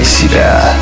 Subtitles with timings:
[0.00, 0.74] Включай себя.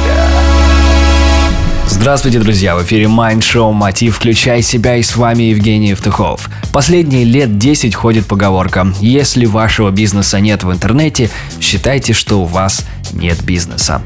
[1.88, 2.76] Здравствуйте, друзья!
[2.76, 4.16] В эфире Mind Show «Мотив.
[4.16, 6.48] Включай себя» и с вами Евгений Евтухов.
[6.72, 12.84] Последние лет 10 ходит поговорка «Если вашего бизнеса нет в интернете, считайте, что у вас
[13.12, 14.02] нет бизнеса».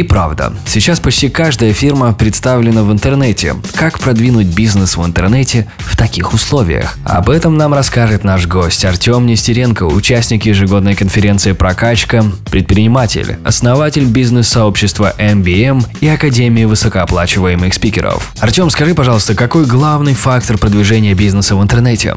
[0.00, 3.56] И правда, сейчас почти каждая фирма представлена в интернете.
[3.74, 6.96] Как продвинуть бизнес в интернете в таких условиях?
[7.04, 15.12] Об этом нам расскажет наш гость Артем Нестеренко, участник ежегодной конференции «Прокачка», предприниматель, основатель бизнес-сообщества
[15.18, 18.32] MBM и Академии высокооплачиваемых спикеров.
[18.40, 22.16] Артем, скажи, пожалуйста, какой главный фактор продвижения бизнеса в интернете?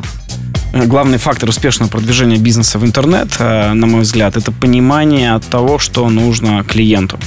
[0.74, 6.10] главный фактор успешного продвижения бизнеса в интернет, э, на мой взгляд, это понимание того, что
[6.10, 7.20] нужно клиенту.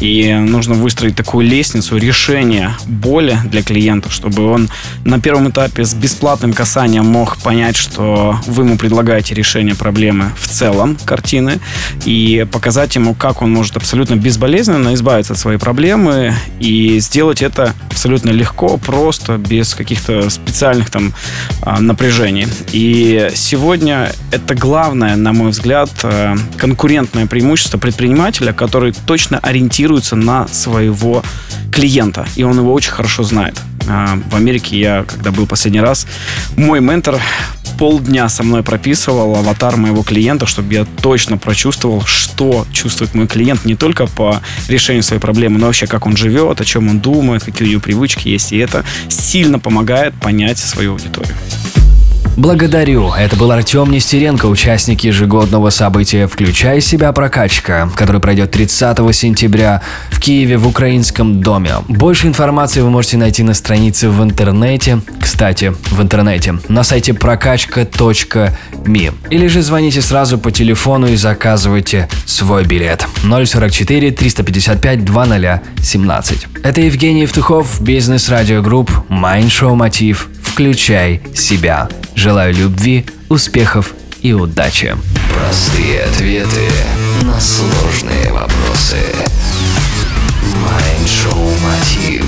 [0.00, 4.68] И нужно выстроить такую лестницу решения боли для клиента, чтобы он
[5.04, 10.46] на первом этапе с бесплатным касанием мог понять, что вы ему предлагаете решение проблемы в
[10.46, 11.58] целом картины
[12.04, 17.74] и показать ему, как он может абсолютно безболезненно избавиться от своей проблемы и сделать это
[17.90, 21.14] абсолютно легко, просто, без каких-то специальных там
[21.62, 22.46] а, напряжений.
[22.72, 30.16] И сегодня это главное, на мой взгляд, э, конкурентное преимущество предпринимателя, который точно ориентируется ориентируется
[30.16, 31.22] на своего
[31.72, 33.54] клиента, и он его очень хорошо знает.
[33.88, 36.06] А, в Америке я, когда был последний раз,
[36.56, 37.20] мой ментор
[37.78, 43.64] полдня со мной прописывал аватар моего клиента, чтобы я точно прочувствовал, что чувствует мой клиент
[43.64, 47.44] не только по решению своей проблемы, но вообще как он живет, о чем он думает,
[47.44, 48.52] какие у него привычки есть.
[48.52, 51.34] И это сильно помогает понять свою аудиторию.
[52.36, 53.12] Благодарю.
[53.12, 60.20] Это был Артем Нестеренко, участник ежегодного события «Включай себя прокачка», который пройдет 30 сентября в
[60.20, 61.70] Киеве в Украинском доме.
[61.88, 65.00] Больше информации вы можете найти на странице в интернете.
[65.18, 66.58] Кстати, в интернете.
[66.68, 69.10] На сайте прокачка.ми.
[69.30, 73.06] Или же звоните сразу по телефону и заказывайте свой билет.
[73.22, 76.46] 044 355 2017.
[76.62, 80.28] Это Евгений Евтухов, Бизнес Радио Групп, Mind Show Мотив.
[80.42, 81.88] Включай себя.
[82.16, 84.96] Желаю любви, успехов и удачи.
[85.34, 86.70] Простые ответы
[87.22, 88.96] на сложные вопросы.
[90.64, 92.24] Mind Show Мотив.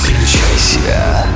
[0.00, 1.26] Включай себя.